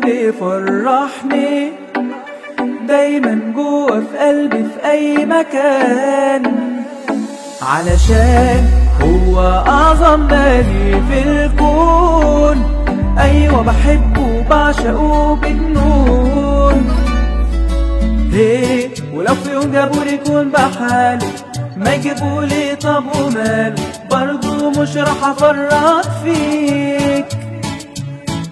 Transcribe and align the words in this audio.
بيفرحني. 0.00 1.72
دايما 2.88 3.52
جوه 3.54 4.00
في 4.00 4.18
قلبي 4.18 4.64
في 4.64 4.90
أي 4.90 5.26
مكان. 5.26 6.42
علشان 7.62 8.64
هو 9.02 9.40
أعظم 9.68 10.20
مالي 10.20 11.02
في 11.08 11.28
الكون. 11.28 12.58
أيوه 13.18 13.62
بحبه 13.62 14.38
وبعشقه 14.38 15.36
بجنون 15.36 16.86
ليه 18.30 18.88
ولو 19.14 19.34
في 19.34 19.52
يوم 19.52 19.72
جابولي 19.72 20.14
يكون 20.14 20.50
بحالي 20.50 21.26
ما 21.76 21.94
يجيبولي 21.94 22.76
طب 22.76 23.04
وماله 23.20 23.74
برضه 24.10 24.70
مش 24.70 24.96
راح 24.96 25.24
أفرط 25.28 26.06
فيك. 26.24 27.26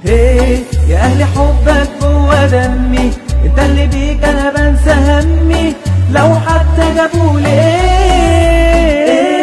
هي 0.07 0.59
يا 0.89 0.97
أهلي 0.99 1.25
حبك 1.25 1.89
جوا 2.03 2.47
دمي 2.47 3.11
انت 3.45 3.59
اللي 3.59 3.87
بيك 3.87 4.25
أنا 4.25 4.51
بنسى 4.51 4.93
همي. 4.93 5.75
لو 6.13 6.35
حتى 6.35 6.95
جابولي 6.97 7.75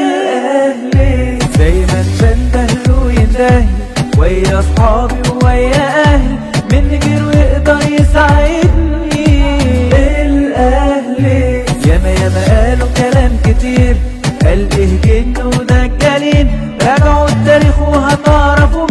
الاهلي 0.07 1.37
دايما 1.57 2.03
بندهله 2.21 3.05
ويندهلي 3.05 3.65
ويا 4.17 4.59
أصحابي 4.59 5.29
ويا 5.43 6.03
أهلي 6.05 6.37
من 6.71 6.99
غيره 7.03 7.37
يقدر 7.37 7.79
يساعدني. 7.91 9.51
الاهلي. 10.25 11.63
ياما 11.87 12.09
ياما 12.09 12.41
قالوا 12.49 12.87
كلام 12.97 13.31
كتير 13.45 13.95
قال 14.43 14.67
إيه 14.77 15.01
جن 15.23 15.43
ودجالين 15.45 16.47
راجعوا 16.81 17.27
التاريخ 17.29 17.79
وهتعرفوا 17.79 18.87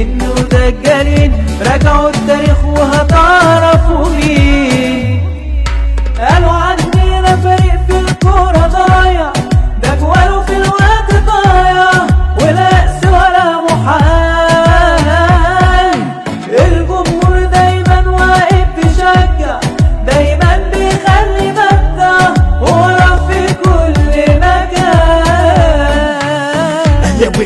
جن 0.00 0.18
ودجالين 0.28 1.32
راجعوا 1.66 2.08
التاريخ 2.08 2.64
وهتعرفوا 2.64 4.08
مين 4.08 4.39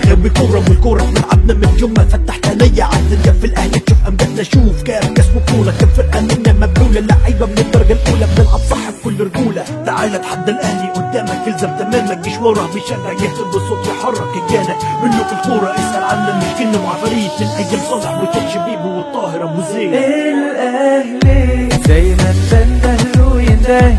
غاوي 0.08 0.30
كورة 0.30 0.62
والكورة. 0.68 1.02
بنلعبنا 1.02 1.54
من 1.54 1.78
يوم 1.78 1.94
ما 1.98 2.04
فتحت 2.04 2.46
عينيا 2.46 2.84
عالدنيا 2.84 3.32
في 3.40 3.46
الأهلي. 3.46 3.78
تشوف 3.78 3.98
امجادنا 4.08 4.42
شوف 4.42 4.82
كام 4.82 5.14
كاس 5.14 5.26
بطولة 5.36 5.72
كام 5.80 5.88
فرقة 5.88 6.20
منا 6.20 6.52
مبلولة 6.52 7.00
لعيبة 7.00 7.46
من 7.46 7.58
الدرجة 7.58 7.92
الأولى. 7.92 8.26
بنلعب 8.36 8.60
صح 8.70 8.90
بكل 8.90 9.20
رجولة. 9.20 9.64
تعال 9.86 10.14
اتحدى 10.14 10.50
الأهلي 10.50 10.88
قدامك. 10.90 11.48
الزم 11.48 11.70
تمامك. 11.78 12.18
جيش 12.18 12.38
وراه 12.38 12.66
بيشجع 12.74 13.12
يهتم 13.12 13.50
بالصوت 13.52 13.86
يحرك 13.86 14.32
الجانب. 14.42 14.76
ملوك 15.02 15.30
الكورة. 15.32 15.74
اسأل 15.74 16.04
عنا 16.04 16.38
مش 16.38 16.60
جن 16.60 16.80
وعفاريت 16.80 17.34
من 17.40 17.46
أيام 17.46 17.80
صالح 17.90 18.14
شبيبه 18.54 18.86
والطاهر 18.86 19.44
ابو 19.44 19.62
زيد 19.72 19.92
الاهلي 19.94 21.68
دايما 21.86 22.34
بندهله 22.52 23.34
ويندهلي 23.34 23.96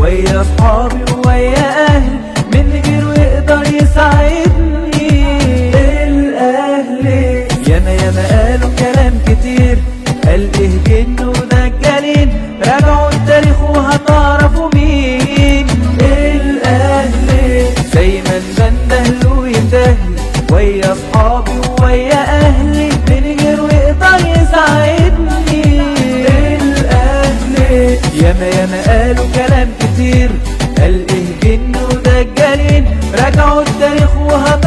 ويا 0.00 0.40
أصحابي 0.40 1.04
ويا 1.26 1.86
أهلي 1.86 2.18
من 2.52 2.82
غيره 2.84 3.20
يقدر 3.20 3.74
يساعدني 3.74 4.65
ياما 28.36 28.46
ياما 28.60 28.82
قالوا 28.86 29.26
كلام 29.34 29.68
كتير. 29.80 30.30
قال 30.78 31.06
إيه 31.10 31.56
جن 31.56 31.72
ودجالين 31.76 32.84
راجعوا 33.14 33.62
التاريخ 33.62 34.16
وهتعرفوا 34.16 34.65